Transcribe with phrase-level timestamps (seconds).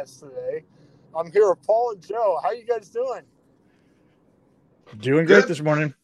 [0.00, 0.64] podcast today.
[1.14, 2.38] I'm here with Paul and Joe.
[2.42, 3.22] How you guys doing?
[4.98, 5.94] Doing great this morning.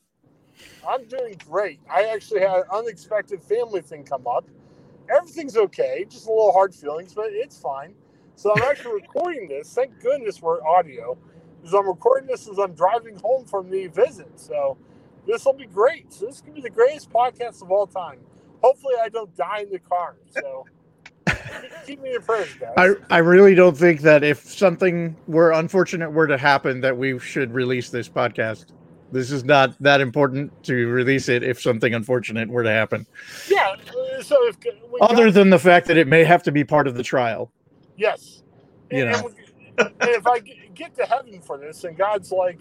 [0.88, 1.80] I'm doing great.
[1.91, 4.46] I actually had an unexpected family thing come up.
[5.14, 7.95] Everything's okay, just a little hard feelings, but it's fine.
[8.37, 9.72] So I'm actually recording this.
[9.74, 11.17] Thank goodness we're audio.
[11.61, 14.31] Because I'm recording this as I'm driving home from the visit.
[14.37, 14.77] So
[15.27, 16.13] this will be great.
[16.13, 18.19] So this could be the greatest podcast of all time.
[18.63, 20.17] Hopefully I don't die in the car.
[20.31, 20.67] So
[21.87, 22.73] keep me in prayers, guys.
[22.77, 27.18] I, I really don't think that if something were unfortunate were to happen that we
[27.18, 28.67] should release this podcast.
[29.13, 33.06] This is not that important to release it if something unfortunate were to happen.
[33.48, 33.77] Yeah.
[34.19, 34.56] uh, So if
[35.01, 37.53] Other got- than the fact that it may have to be part of the trial.
[37.97, 38.42] Yes.
[38.91, 39.31] You and, know.
[39.78, 42.61] and if I get- get to heaven for this, and God's like,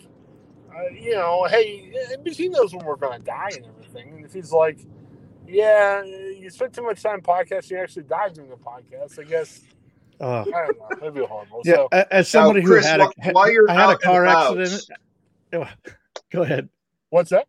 [0.73, 1.91] uh, you know, hey,
[2.23, 4.17] but He knows when we're going to die and everything.
[4.17, 4.79] And if He's like,
[5.47, 6.03] yeah,
[6.45, 9.61] you spent too much time podcasting, you actually died during the podcast, I guess,
[10.21, 10.87] Uh, I don't know.
[10.91, 11.61] That'd be horrible.
[11.65, 13.83] yeah, So, as somebody Now, Chris, who had a, wh- while you're I had a
[13.85, 14.89] out and car about- accident.
[16.31, 16.69] Go ahead.
[17.09, 17.47] what's that?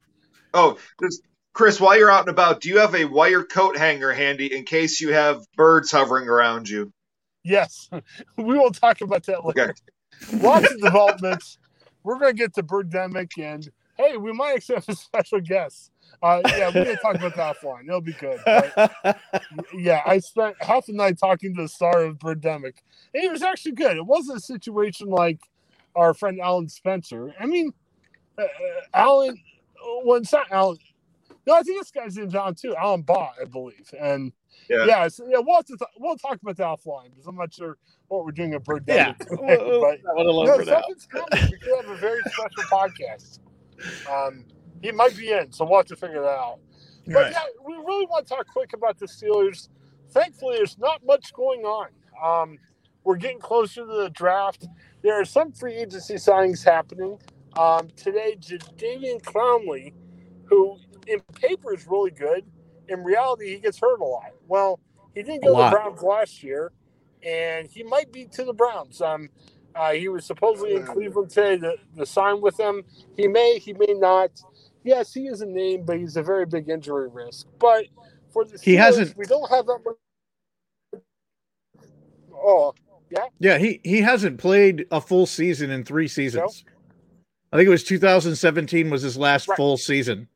[0.55, 1.20] Oh, this,
[1.53, 4.64] Chris, while you're out and about, do you have a wire coat hanger handy in
[4.64, 6.92] case you have birds hovering around you?
[7.44, 7.88] Yes.
[8.36, 9.75] we will talk about that later.
[10.33, 11.58] Lots of developments.
[12.03, 15.91] We're going to get to Birdemic, and hey, we might actually have a special guest.
[16.22, 17.86] Uh, yeah, we're going to talk about that offline.
[17.89, 18.38] It'll be good.
[18.44, 18.97] But
[19.75, 22.75] yeah, I spent half the night talking to the star of Birdemic,
[23.12, 23.97] and he was actually good.
[23.97, 25.41] It wasn't a situation like
[25.94, 27.34] our friend Alan Spencer.
[27.38, 27.72] I mean,
[28.38, 28.47] uh, uh,
[28.94, 29.41] Alan,
[30.05, 30.78] well, it's not Alan.
[31.47, 32.75] No, I think this guy's name's Alan too.
[32.77, 33.92] Alan Bagh, I believe.
[34.00, 34.33] And
[34.69, 34.84] Yeah.
[34.86, 37.53] yeah, so, yeah, we'll have to th- we'll talk about that offline because I'm not
[37.55, 37.77] sure
[38.08, 38.86] what we're doing at Birdemic.
[38.88, 39.12] Yeah.
[39.12, 40.81] today, We'll- but that one alone no, for now.
[40.81, 41.28] something's coming.
[41.53, 43.38] We could have a very special podcast.
[44.10, 44.44] Um,
[44.82, 46.58] he might be in, so we'll have to figure that out.
[47.06, 47.32] But Right.
[47.32, 49.69] yeah, we really want to talk quick about the Steelers.
[50.10, 51.88] Thankfully, there's not much going on.
[52.22, 52.58] Um,
[53.04, 54.66] we're getting closer to the draft.
[55.02, 57.19] There are some free agency signings happening.
[57.56, 59.92] Um, today, Jadeveon Clowney,
[60.44, 62.44] who in paper is really good,
[62.88, 64.32] in reality, he gets hurt a lot.
[64.48, 64.81] Well,
[65.14, 65.70] he didn't go to the.
[65.70, 66.72] Browns last year,
[67.22, 69.00] and he might be to the Browns.
[69.00, 69.28] Um,
[69.76, 72.82] uh, he was supposedly in Cleveland today to, to sign with them.
[73.16, 74.31] He may, he may not.
[74.84, 77.47] Yes, he is a name, but he's a very big injury risk.
[77.59, 77.87] But
[78.32, 79.97] for the He hasn't- We don't have that much.
[82.34, 82.75] Oh,
[83.10, 86.64] Yeah, Yeah, he he hasn't played a full season in three seasons.
[87.53, 89.56] I think it was 2017 was his last Right.
[89.56, 90.28] full season.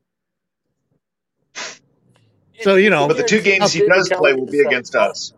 [2.61, 5.33] So, you know- But the two games he does play will be against us.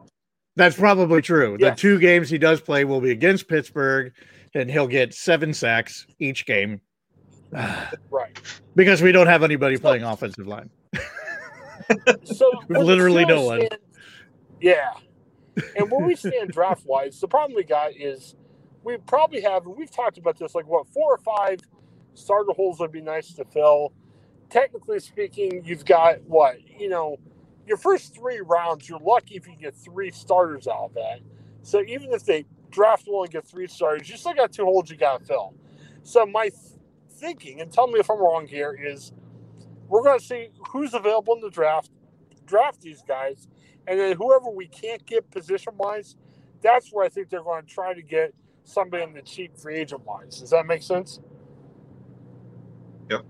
[0.56, 1.56] That's probably true.
[1.58, 1.70] Yeah.
[1.70, 4.12] The two games he does play will be against Pittsburgh,
[4.54, 6.80] and he'll get seven sacks each game
[8.10, 8.38] Right.
[8.74, 10.70] because we don't have anybody playing offensive line.
[12.24, 13.58] So We've where the literally no one.
[13.66, 13.78] stand-
[14.60, 14.92] yeah.
[15.76, 18.34] And where we stand draft wise, the problem we got is
[18.82, 21.60] we probably have, and we've talked about this, like what, four or five
[22.14, 23.92] starter holes would be nice to fill.
[24.48, 27.18] Technically speaking, you've got what, you know,
[27.66, 31.20] your first three rounds, you're lucky if you get three starters out of that.
[31.62, 34.90] So even if they draft one and get three starters, you still got two holes
[34.90, 35.54] you got to fill.
[36.02, 36.54] So my th-
[37.12, 39.12] thinking, and tell me if I'm wrong here, is
[39.88, 41.90] we're going to see who's available in the draft,
[42.46, 43.46] draft these guys,
[43.86, 46.16] and then whoever we can't get position wise,
[46.62, 48.34] that's where I think they're going to try to get
[48.64, 50.40] somebody on the cheap free agent wise.
[50.40, 51.20] Does that make sense?
[53.10, 53.24] Yep.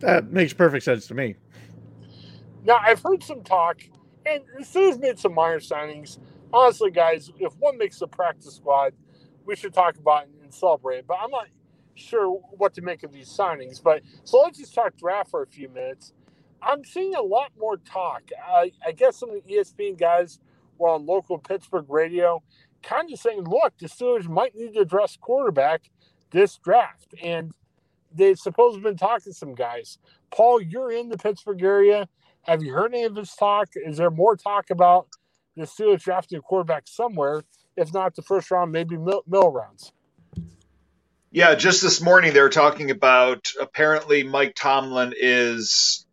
[0.00, 1.36] That makes perfect sense to me.
[2.64, 3.82] Now I've heard some talk,
[4.26, 6.18] and Steelers made some minor signings.
[6.52, 8.94] Honestly, guys, if one makes the practice squad,
[9.44, 11.06] we should talk about and celebrate.
[11.06, 11.48] But I'm not
[11.94, 13.82] sure what to make of these signings.
[13.82, 16.12] But so let's just talk draft for a few minutes.
[16.62, 18.22] I'm seeing a lot more talk.
[18.46, 20.40] I, I guess some of the ESPN guys
[20.78, 22.42] were on local Pittsburgh radio,
[22.82, 25.90] kind of saying, "Look, the Steelers might need to address quarterback
[26.30, 27.52] this draft," and
[28.14, 29.98] they've supposedly been talking to some guys.
[30.30, 32.08] Paul, you're in the Pittsburgh area.
[32.48, 33.68] Have you heard any of this talk?
[33.74, 35.08] Is there more talk about
[35.54, 37.42] the Steelers drafting a quarterback somewhere?
[37.76, 39.92] If not the first round, maybe middle, rounds.
[41.30, 46.06] Yeah, just this morning they were talking about apparently Mike Tomlin is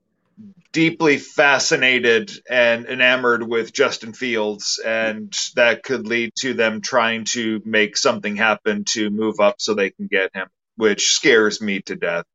[0.74, 7.62] deeply fascinated and enamored with Justin Fields, and that could lead to them trying to
[7.64, 11.96] make something happen to move up so they can get him, which scares me to
[11.96, 12.26] death.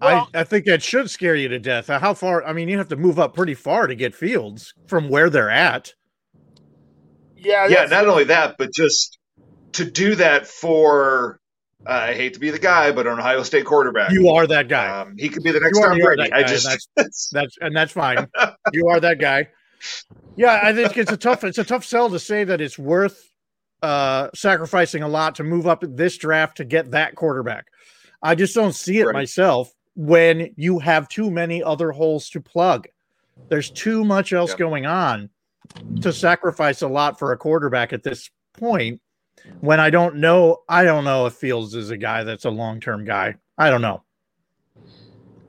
[0.00, 1.88] Well- I, I think that should scare you to death.
[1.88, 2.44] How far?
[2.44, 5.50] I mean, you have to move up pretty far to get Fields from where they're
[5.50, 5.94] at.
[7.36, 9.18] Yeah, Yeah, not only that, but just
[9.72, 11.38] to do that for
[11.86, 14.10] uh, I hate to be the guy, but an Ohio State quarterback.
[14.12, 15.00] You are that guy.
[15.00, 16.22] Um, he could be the next You Tom are Brady.
[16.24, 16.88] that I guy, just
[17.32, 18.26] That's and that's fine.
[18.74, 19.48] you are that guy.
[20.36, 23.30] Yeah, I think it's a tough it's a tough sell to say that it's worth
[23.82, 27.64] uh, sacrificing a lot to move up this draft to get that quarterback.
[28.22, 29.14] I just don't see it Right.
[29.14, 32.88] myself when you have too many other holes to plug.
[33.50, 34.56] There's too much else Yeah.
[34.56, 35.28] going on
[36.00, 38.98] to sacrifice a lot for a quarterback at this point.
[39.60, 42.80] When I don't know, I don't know if Fields is a guy that's a long
[42.80, 43.34] term guy.
[43.58, 44.02] I don't know.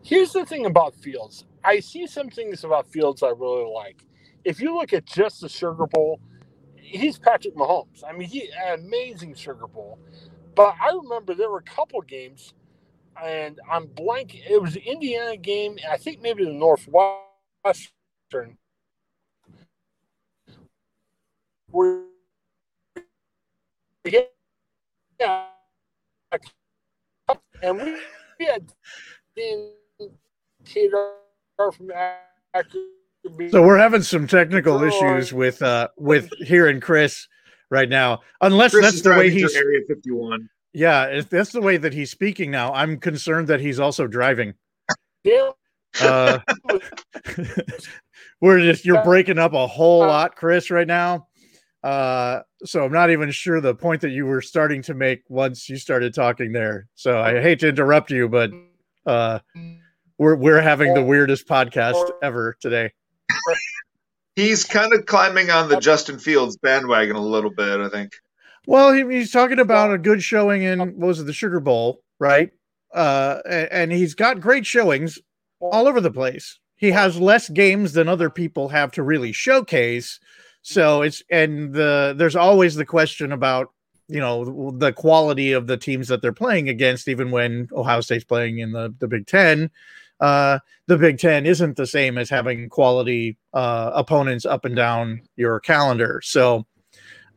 [0.03, 1.45] Here's the thing about Fields.
[1.63, 4.03] I see some things about Fields I really like.
[4.43, 6.19] If you look at just the Sugar Bowl,
[6.75, 8.03] he's Patrick Mahomes.
[8.05, 9.97] I mean, he an amazing Sugar Bowl.
[10.55, 12.53] But I remember there were a couple games,
[13.23, 14.35] and I'm blank.
[14.35, 15.77] It was the Indiana game.
[15.89, 18.57] I think maybe the Northwestern,
[21.69, 22.03] where
[25.19, 25.45] yeah,
[27.61, 27.97] and we,
[28.39, 28.71] we had
[29.35, 29.71] Dan
[30.65, 31.11] Taylor
[31.57, 31.91] from
[32.53, 32.79] Actor.
[33.51, 37.27] So we're having some technical issues with uh with hearing Chris
[37.69, 38.21] right now.
[38.41, 40.49] Unless Chris that's the way driving he's Area 51.
[40.73, 44.53] Yeah, if that's the way that he's speaking now, I'm concerned that he's also driving.
[45.23, 45.51] Dan
[46.01, 46.39] Uh
[48.41, 51.27] we're just you're breaking up a whole lot, Chris, right now.
[51.83, 55.67] Uh so I'm not even sure the point that you were starting to make once
[55.67, 56.87] you started talking there.
[56.95, 58.51] So I hate to interrupt you, but
[59.05, 59.39] uh
[60.17, 62.91] we're we're having the weirdest podcast ever today.
[64.35, 68.13] He's kind of climbing on the Justin Fields bandwagon a little bit, I think.
[68.67, 72.01] Well, he, he's talking about a good showing in what was it, the Sugar Bowl,
[72.19, 72.51] right?
[72.93, 73.39] Uh,
[73.71, 75.19] and he's got great showings
[75.59, 76.59] all over the place.
[76.75, 80.19] He has less games than other people have to really showcase.
[80.61, 83.71] So it's and the there's always the question about
[84.07, 88.23] you know the quality of the teams that they're playing against, even when Ohio State's
[88.23, 89.69] playing in the the Big Ten.
[90.19, 95.21] Uh, the Big Ten isn't the same as having quality uh, opponents up and down
[95.35, 96.21] your calendar.
[96.23, 96.65] So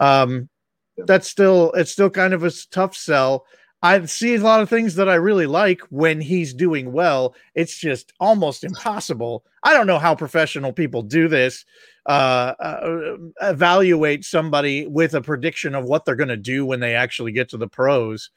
[0.01, 0.49] um,
[0.97, 3.47] that's still it's still kind of a tough sell.
[3.83, 7.35] I see a lot of things that I really like when he's doing well.
[7.55, 9.45] It's just almost impossible.
[9.63, 11.67] I don't know how professional people do this.
[12.07, 16.95] Uh, uh, evaluate somebody with a prediction of what they're going to do when they
[16.95, 18.31] actually get to the pros.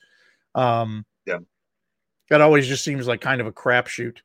[0.54, 1.40] Um, Yeah.
[2.30, 4.18] that always just seems like kind of a crapshoot.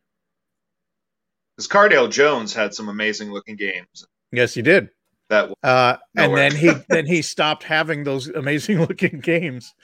[1.57, 4.07] Because Cardale Jones had some amazing looking games.
[4.33, 4.89] Yes, he did.
[5.33, 9.75] That Uh, and then he then he stopped having those amazing looking games,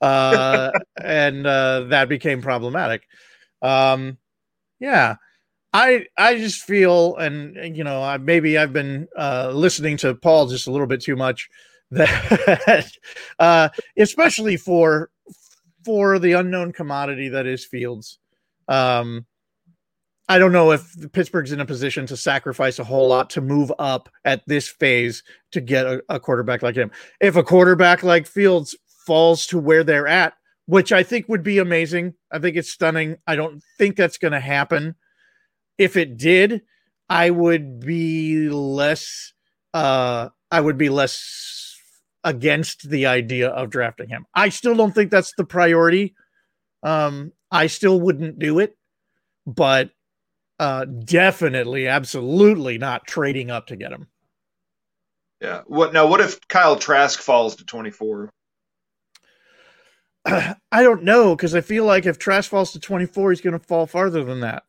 [0.00, 0.70] uh,
[1.02, 3.02] and uh, that became problematic.
[3.62, 4.16] Um,
[4.78, 5.16] yeah,
[5.72, 10.14] I I just feel, and and, you know, I, maybe I've been uh, listening to
[10.14, 11.48] Paul just a little bit too much.
[11.92, 12.90] That,
[13.38, 15.10] uh, especially for
[15.84, 18.18] for the unknown commodity that is Fields.
[18.66, 19.26] Um,
[20.28, 23.72] I don't know if Pittsburgh's in a position to sacrifice a whole lot to move
[23.78, 26.90] up at this phase to get a, a quarterback like him.
[27.20, 28.76] If a quarterback like Fields
[29.06, 30.34] falls to where they're at,
[30.66, 33.16] which I think would be amazing, I think it's stunning.
[33.26, 34.94] I don't think that's going to happen.
[35.76, 36.62] If it did,
[37.08, 39.32] I would be less.
[39.74, 41.76] Uh, I would be less
[42.24, 44.26] against the idea of drafting him.
[44.34, 46.14] I still don't think that's the priority.
[46.82, 48.76] Um, I still wouldn't do it,
[49.46, 49.90] but
[50.62, 54.06] uh, definitely, absolutely not trading up to get him.
[55.40, 55.62] yeah.
[55.66, 56.06] What now?
[56.06, 58.30] What if Kyle Trask falls to 24?
[60.24, 63.66] I don't know because I feel like if Trask falls to 24, he's going to
[63.66, 64.62] fall farther than that.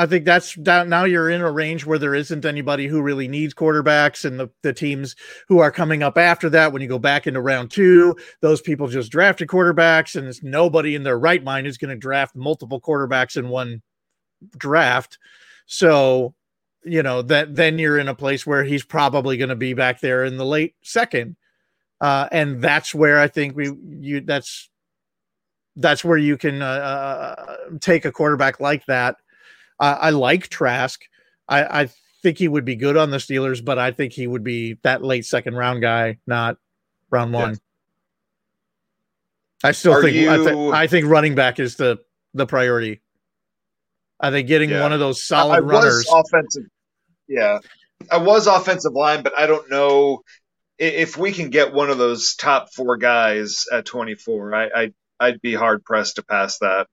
[0.00, 3.54] I think that's now you're in a range where there isn't anybody who really needs
[3.54, 5.16] quarterbacks, and the, the teams
[5.48, 8.86] who are coming up after that, when you go back into round two, those people
[8.86, 12.80] just drafted quarterbacks, and it's nobody in their right mind is going to draft multiple
[12.80, 13.82] quarterbacks in one
[14.56, 15.18] draft.
[15.66, 16.34] So,
[16.84, 20.00] you know, that then you're in a place where he's probably going to be back
[20.00, 21.36] there in the late second.
[22.00, 24.70] Uh, and that's where I think we you that's
[25.76, 29.16] that's where you can uh, uh, take a quarterback like that.
[29.80, 31.00] Uh, I like Trask.
[31.48, 31.88] I, I
[32.22, 35.02] think he would be good on the Steelers, but I think he would be that
[35.02, 36.56] late second round guy, not
[37.10, 37.58] round one.
[39.64, 41.98] I still Are think I, thi- you- I think running back is the
[42.34, 43.00] the priority.
[44.20, 44.82] I think getting Yeah.
[44.82, 46.08] one of those I solid runners.
[46.12, 46.64] offensive.
[47.28, 47.58] Yeah,
[48.10, 50.22] I was offensive line, but I don't know
[50.78, 54.54] if we can get one of those top four guys at 24.
[54.54, 56.86] I, I I'd be hard pressed to pass that.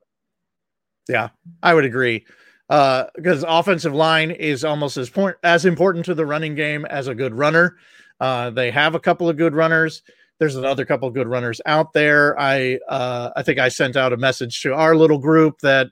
[1.07, 1.29] Yeah,
[1.61, 2.25] I would agree.
[2.67, 7.07] Uh, because offensive line is almost as point as important to the running game as
[7.07, 7.77] a good runner.
[8.19, 10.01] Uh, they have a couple of good runners.
[10.39, 12.37] There's another couple of good runners out there.
[12.39, 15.87] I uh, I think I sent out a message to our little group that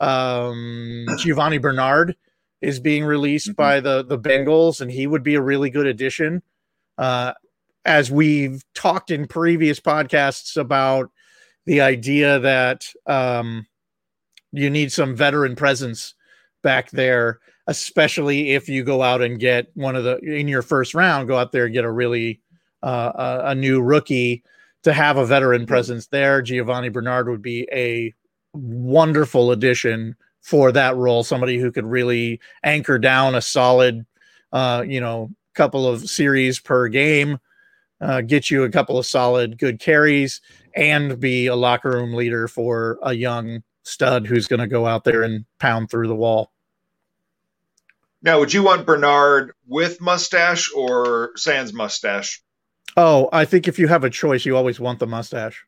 [0.00, 2.16] um, Giovani Bernard
[2.60, 3.56] is being released Mhm.
[3.56, 6.42] by the the Bengals, and he would be a really good addition.
[6.96, 7.32] Uh,
[7.84, 11.10] as we've talked in previous podcasts about
[11.66, 13.66] the idea that um,
[14.52, 16.14] you need some veteran presence
[16.62, 20.94] back there, especially if you go out and get one of the in your first
[20.94, 22.40] round, go out there and get a really
[22.82, 23.12] uh,
[23.44, 24.42] a, a new rookie
[24.82, 26.42] to have a veteran presence there.
[26.42, 28.14] Giovani Bernard would be a
[28.52, 31.24] wonderful addition for that role.
[31.24, 34.06] Somebody who could really anchor down a solid,
[34.52, 37.38] uh, you know, couple of series per game,
[38.00, 40.40] uh, get you a couple of solid, good carries,
[40.74, 45.04] and be a locker room leader for a young stud who's going to go out
[45.04, 46.52] there and pound through the wall.
[48.22, 52.42] Now, would you want Bernard with mustache or sans mustache?
[52.96, 55.64] Oh, I think if you have a choice, you always want the mustache.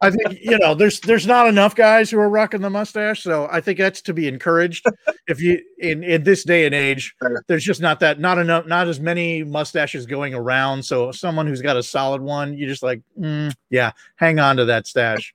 [0.00, 3.48] I think you know there's there's not enough guys who are rocking the mustache, so
[3.50, 4.86] I think that's to be encouraged.
[5.26, 7.14] if you in in this day and age,
[7.48, 10.84] there's just not that not enough not as many mustaches going around.
[10.84, 14.66] So someone who's got a solid one, you just like, mm, yeah, hang on to
[14.66, 15.34] that stash.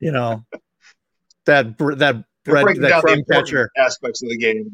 [0.00, 0.44] you know
[1.46, 4.70] that that bread that crumb catcher aspects of the game.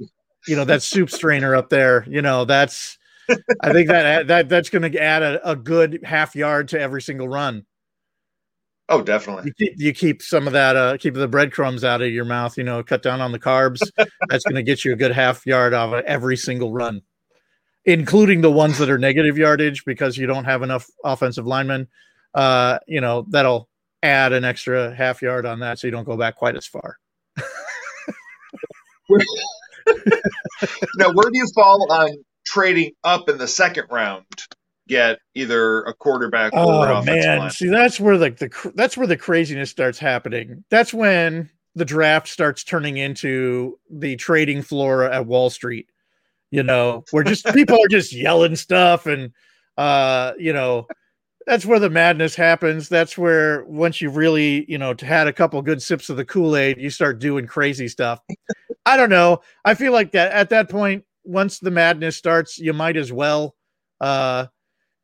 [0.47, 2.05] You know that soup strainer up there.
[2.09, 2.99] You know that's
[3.61, 7.03] I think that that that's going to add a, a, good half yard to every
[7.03, 7.65] single run.
[8.89, 9.45] Oh, definitely.
[9.47, 12.59] You keep, you keep some of that, uh, keep the breadcrumbs out of your mouth.
[12.59, 13.81] You know, cut down on the carbs.
[14.29, 17.01] that's going to get you a good half yard off of every single run,
[17.87, 21.89] including the ones that are negative yardage because you don't have enough offensive linemen.
[22.35, 23.69] Uh, you know, that'll
[24.03, 26.99] add an extra half yard on that, so you don't go back quite as far.
[30.97, 32.11] now, where do you fall on
[32.45, 34.25] trading up in the second round
[34.89, 37.39] get either a quarterback or oh, an man.
[37.39, 37.51] Line.
[37.51, 40.65] See, that's where like the, the that's where the craziness starts happening.
[40.71, 45.89] That's when the draft starts turning into the trading floor at Wall Street.
[46.51, 49.33] You know, where just people are just yelling stuff and
[49.77, 50.87] uh, you know,
[51.47, 52.89] that's where the madness happens.
[52.89, 56.79] That's where once you've really, you know, had a couple good sips of the Kool-Aid,
[56.79, 58.21] you start doing crazy stuff.
[58.87, 59.41] I don't know.
[59.65, 63.57] I feel like that at that point, once the madness starts, you might as well.
[64.01, 64.47] Uh,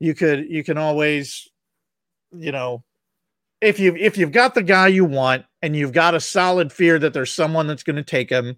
[0.00, 1.49] you could you can always,
[2.33, 2.83] you know,
[3.61, 6.99] if you if you've got the guy you want and you've got a solid fear
[6.99, 8.57] that there's someone that's going to take him,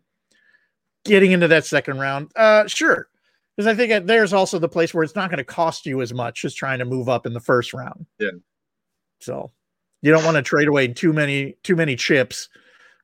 [1.05, 3.09] getting into that second round, uh, sure.
[3.57, 6.15] Because I think there's also the place where it's not going to cost you as
[6.15, 8.07] much as trying to move up in the first round.
[8.19, 8.31] Yeah.
[9.21, 9.51] So
[10.01, 12.49] you don't want to trade away too many too many chips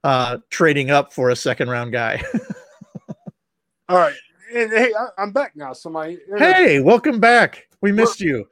[0.04, 2.23] uh trading up for a second round guy.
[3.88, 4.14] All right
[4.54, 5.73] and hey, I, am back now.
[5.73, 7.67] So my hey, welcome back.
[7.80, 8.47] We missed you.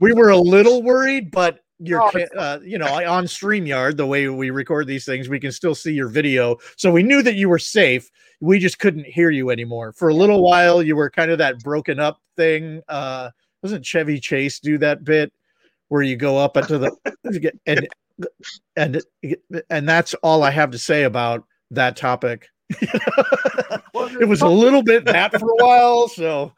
[0.00, 4.28] we were a little worried, but you're oh, uh, you know on Streamyard, the way
[4.28, 6.56] we record these things, we can still see your video.
[6.76, 8.10] So we knew that you were safe.
[8.40, 10.82] We just couldn't hear you anymore for a little while.
[10.82, 12.82] You were kind of that broken up thing.
[12.88, 13.30] Uh,
[13.62, 15.32] doesn't Chevy Chase do that bit
[15.88, 17.88] where you go up into the and
[18.76, 19.02] and
[19.70, 22.48] and that's all I have to say about that topic.
[22.70, 26.52] it was a little bit that for a while, so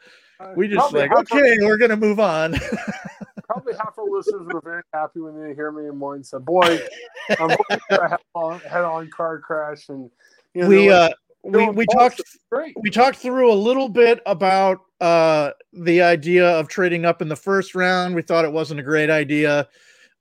[0.57, 2.55] we just probably like, okay, we're gonna move on.
[3.53, 6.81] probably half our listeners were very happy when they hear me in morning said, "Boy,
[7.39, 10.11] I'm hoping a head-on car crash." And
[10.55, 11.11] you know, we uh,
[11.43, 12.21] we we talked
[12.77, 17.37] we talked through a little bit about uh the idea of trading up in the
[17.37, 18.15] first round.
[18.15, 19.69] We thought it wasn't a great idea.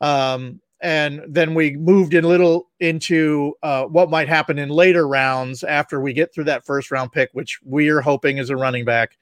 [0.02, 5.64] Um, and then we moved a little into uh, what might happen in later rounds
[5.64, 8.84] after we get through that first round pick, which we are hoping is a running
[8.84, 9.20] back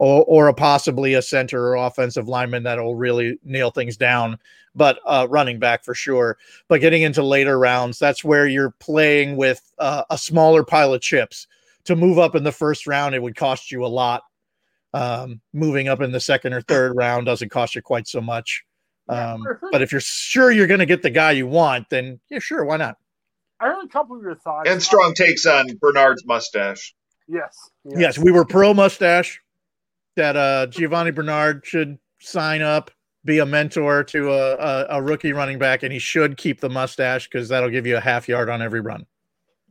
[0.00, 4.38] or, or a possibly a center or offensive lineman that'll really nail things down,
[4.74, 6.38] but uh, running back for sure.
[6.68, 11.02] But getting into later rounds, that's where you're playing with uh, a smaller pile of
[11.02, 11.46] chips.
[11.84, 14.22] To move up in the first round, it would cost you a lot.
[14.94, 18.64] Um, moving up in the second or third round doesn't cost you quite so much.
[19.08, 22.38] Um, but if you're sure you're going to get the guy you want, then yeah,
[22.38, 22.96] sure, why not?
[23.60, 24.68] I heard a couple of your thoughts.
[24.70, 26.94] And strong takes on Bernard's mustache.
[27.28, 27.54] Yes,
[27.84, 27.98] yes.
[27.98, 29.40] Yes, we were pro mustache.
[30.20, 32.90] That uh, Giovani Bernard should sign up,
[33.24, 36.68] be a mentor to a, a, a rookie running back, and he should keep the
[36.68, 39.06] mustache because that'll give you a half yard on every run.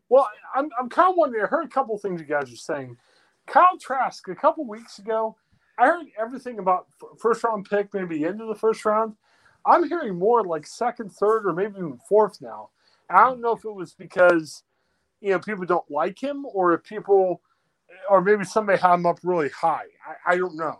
[0.09, 1.45] Well, I'm, I'm kind of wondering.
[1.45, 2.97] I heard a couple things you guys were saying.
[3.45, 5.35] Kyle Trask a couple weeks ago.
[5.77, 6.87] I heard everything about
[7.19, 9.15] first round pick, maybe end of the first round.
[9.67, 12.71] I'm hearing more like second, third, or maybe even fourth now.
[13.07, 14.63] I don't know if it was because
[15.21, 17.43] you know people don't like him, or if people,
[18.09, 19.85] or maybe somebody had him up really high.
[20.07, 20.77] I, I don't know.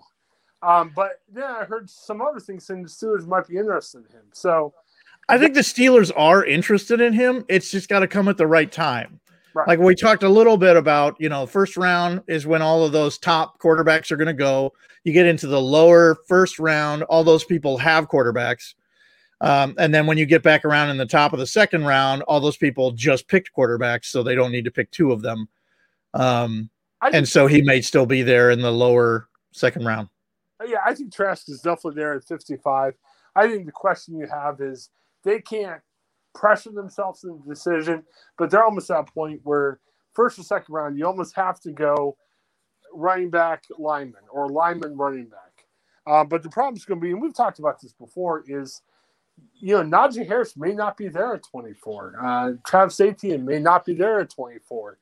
[0.61, 4.11] Um, but then I heard some other things saying the Steelers might be interested in
[4.11, 4.25] him.
[4.33, 4.73] So
[5.29, 7.45] I think the Steelers are interested in him.
[7.47, 9.19] It's just got to come at the right time.
[9.53, 9.67] Right.
[9.67, 12.91] Like we talked a little bit about, you know, first round is when all of
[12.91, 14.73] those top quarterbacks are going to go.
[15.03, 18.73] You get into the lower first round, all those people have quarterbacks.
[19.41, 22.23] Um, and then when you get back around in the top of the second round,
[22.23, 25.47] all those people just picked quarterbacks, so they don't need to pick two of them.
[26.13, 26.69] Um,
[27.01, 30.10] and so he may still be there in the lower second round.
[30.65, 32.94] Yeah, I think Trask is definitely there at 55.
[33.36, 34.89] I think the question you have is
[35.24, 35.82] they can't
[36.34, 38.03] pressure themselves in the decision,
[38.38, 39.79] but they're almost at a point where
[40.13, 42.18] first or second round, you almost have to go
[42.94, 45.65] running back lineman or lineman running back.
[46.06, 48.82] Uh, but the problem is going to be, and we've talked about this before, is
[49.53, 52.15] you know Najee Harris may not be there at 24.
[52.22, 54.98] Uh, Travis Etienne may not be there at 24.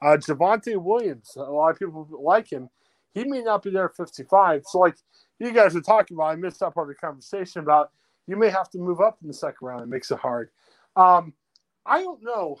[0.00, 2.68] Uh, Javonte Williams, a lot of people like him.
[3.14, 4.62] He may not be there at 55.
[4.66, 4.96] So, like
[5.38, 7.90] you guys are talking about, I missed that part of the conversation about
[8.26, 9.82] you may have to move up in the second round.
[9.82, 10.50] It makes it hard.
[10.94, 11.32] Um,
[11.86, 12.58] I don't know.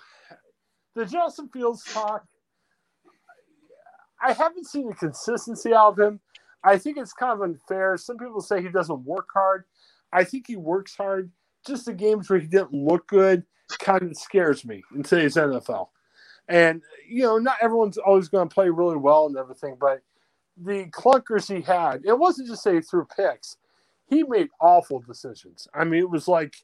[0.94, 2.24] The Justin Fields talk,
[4.20, 6.20] I haven't seen the consistency out of him.
[6.64, 7.96] I think it's kind of unfair.
[7.96, 9.64] Some people say he doesn't work hard.
[10.12, 11.30] I think he works hard.
[11.66, 13.44] Just the games where he didn't look good
[13.78, 15.88] kind of scares me in today's NFL.
[16.48, 20.00] And, you know, not everyone's always going to play really well and everything, but
[20.56, 23.56] the clunkers he had, it wasn't just say through picks.
[24.06, 25.68] He made awful decisions.
[25.74, 26.54] I mean, it was like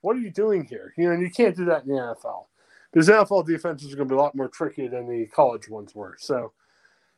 [0.00, 0.94] what are you doing here?
[0.96, 2.46] You know, and you can't do that in the NFL
[2.92, 5.94] because NFL defenses are going to be a lot more tricky than the college ones
[5.94, 6.16] were.
[6.18, 6.52] So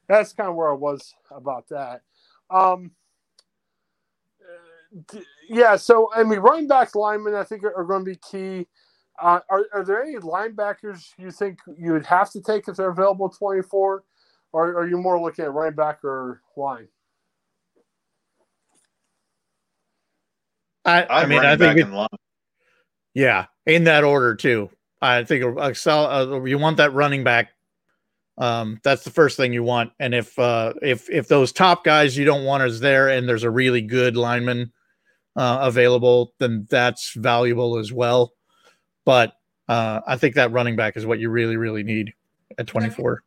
[0.08, 2.02] that's kind of where I was about that.
[2.50, 2.92] Um,
[5.48, 8.66] yeah, so I mean, running back linemen I think are, are going to be key.
[9.20, 12.90] Uh, are, are there any linebackers you think you would have to take if they're
[12.90, 14.02] available 24,
[14.52, 16.88] or are you more looking at running back or line?
[20.84, 21.88] I, I mean, I think it,
[23.14, 24.70] yeah, in that order too.
[25.02, 27.50] I think a, a uh, you want that running back.
[28.38, 29.92] Um, that's the first thing you want.
[29.98, 33.42] And if uh, if if those top guys you don't want is there, and there's
[33.42, 34.72] a really good lineman
[35.36, 38.32] uh, available, then that's valuable as well.
[39.04, 39.34] But
[39.68, 42.12] uh, I think that running back is what you really really need
[42.58, 43.22] at 24.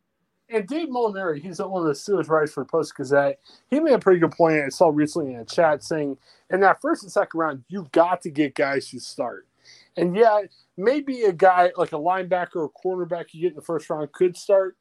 [0.50, 3.40] And Dave Molinari, he's one of the Steelers writers for Post Gazette.
[3.70, 6.18] He made a pretty good point I saw recently in a chat saying,
[6.50, 9.48] in that first and second round, you've got to get guys who start.
[9.96, 10.42] And yeah,
[10.76, 14.36] maybe a guy like a linebacker or cornerback you get in the first round could
[14.36, 14.76] start,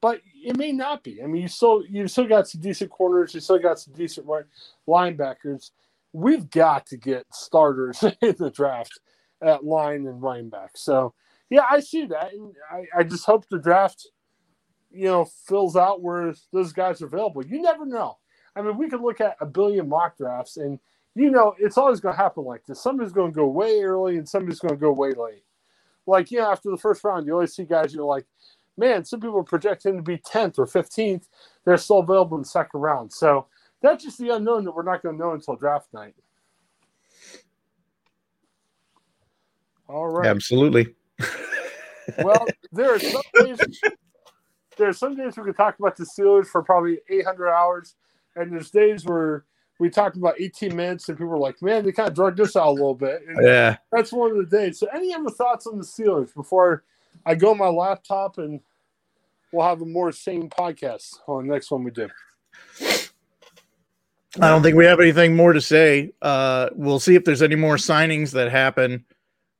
[0.00, 1.22] but it may not be.
[1.22, 4.26] I mean, you still you still got some decent corners, you still got some decent
[4.26, 4.44] right
[4.88, 5.72] linebackers.
[6.14, 8.98] We've got to get starters in the draft
[9.42, 10.72] at line and running back.
[10.74, 11.14] So
[11.50, 14.06] yeah, I see that, and I, I just hope the draft,
[14.90, 17.44] you know, fills out where those guys are available.
[17.44, 18.18] You never know.
[18.56, 20.78] I mean, we could look at a billion mock drafts and
[21.14, 22.82] you know, it's always going to happen like this.
[22.82, 25.44] Somebody's going to go way early and somebody's going to go way late.
[26.06, 28.24] Like, you know, after the first round, you always see guys, you're like,
[28.76, 31.24] man, some people project him to be 10th or 15th.
[31.64, 33.12] They're still available in the second round.
[33.12, 33.46] So
[33.82, 36.14] that's just the unknown that we're not going to know until draft night.
[39.92, 40.26] All right.
[40.26, 40.94] Absolutely.
[42.18, 43.58] well, there are some days,
[44.78, 47.94] there are some days we could talk about the Steelers for probably 800 hours,
[48.34, 49.44] and there's days where
[49.78, 52.56] we talked about 18 minutes, and people were like, "Man, they kind of drugged us
[52.56, 54.78] out a little bit." And yeah, that's one of the days.
[54.78, 56.84] So, any other thoughts on the Steelers before
[57.26, 58.60] I go on my laptop and
[59.52, 62.08] we'll have a more sane podcast on the next one we do.
[64.40, 66.12] I don't think we have anything more to say.
[66.22, 69.04] Uh, we'll see if there's any more signings that happen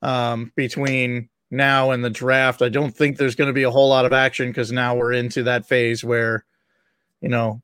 [0.03, 2.63] um, between now and the draft.
[2.63, 5.13] I don't think there's going to be a whole lot of action because now we're
[5.13, 6.45] into that phase where,
[7.21, 7.63] you know,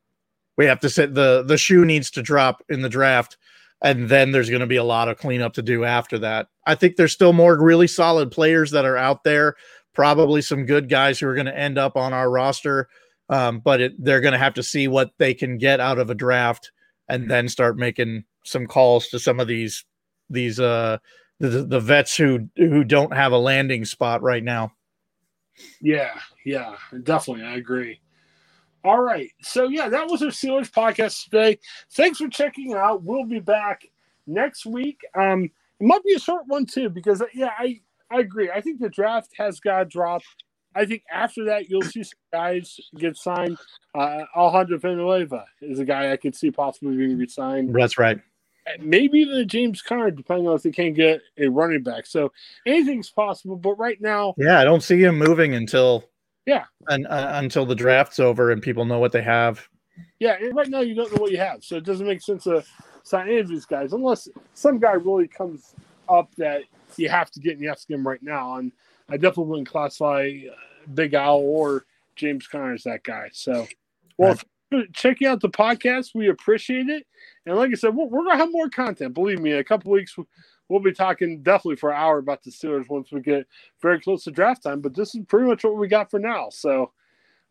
[0.56, 3.36] we have to sit the the shoe needs to drop in the draft
[3.80, 6.48] and then there's going to be a lot of cleanup to do after that.
[6.66, 9.54] I think there's still more really solid players that are out there,
[9.94, 12.88] probably some good guys who are going to end up on our roster,
[13.28, 16.10] um, but it, they're going to have to see what they can get out of
[16.10, 16.72] a draft
[17.08, 19.84] and then start making some calls to some of these
[20.30, 20.98] these uh
[21.40, 24.72] the, the vets who who don't have a landing spot right now.
[25.80, 28.00] Yeah, yeah, definitely, I agree.
[28.84, 29.28] All right.
[29.42, 31.58] So, yeah, that was our Steelers podcast today.
[31.94, 33.02] Thanks for checking out.
[33.02, 33.82] We'll be back
[34.28, 35.00] next week.
[35.16, 38.52] Um, it might be a short one, too, because, yeah, I, I agree.
[38.52, 40.26] I think the draft has got dropped.
[40.76, 43.58] I think after that, you'll see some guys get signed.
[43.96, 47.74] Uh, Alejandro Villanueva is a guy I could see possibly being re-signed.
[47.74, 48.20] That's right.
[48.80, 52.06] Maybe even a James Conner, depending on if they can get a running back.
[52.06, 52.32] So
[52.66, 53.56] anything's possible.
[53.56, 56.04] But right now, yeah, I don't see him moving until
[56.46, 56.64] yeah.
[56.88, 59.68] And uh, until the draft's over and people know what they have.
[60.18, 62.44] Yeah, and right now you don't know what you have, so it doesn't make sense
[62.44, 62.64] to
[63.02, 65.74] sign any of these guys unless some guy really comes
[66.08, 66.62] up that
[66.96, 68.56] you have to get and you have to get him right now.
[68.56, 68.72] And
[69.08, 70.54] I definitely wouldn't classify uh,
[70.94, 71.84] Big Al or
[72.16, 73.28] James Conner is that guy.
[73.32, 73.66] So,
[74.16, 74.44] well, right.
[74.92, 77.06] Checking out the podcast, we appreciate it.
[77.46, 79.14] And like I said, we're, we're gonna have more content.
[79.14, 80.16] Believe me, a couple weeks
[80.68, 83.46] we'll be talking definitely for an hour about the Steelers once we get
[83.80, 84.80] very close to draft time.
[84.80, 86.48] But this is pretty much what we got for now.
[86.50, 86.92] So,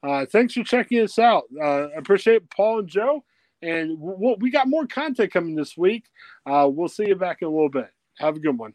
[0.03, 1.45] uh, thanks for checking us out.
[1.59, 3.23] Uh, appreciate Paul and Joe.
[3.61, 6.05] And we'll, we got more content coming this week.
[6.45, 7.89] Uh, we'll see you back in a little bit.
[8.19, 8.73] Have a good one.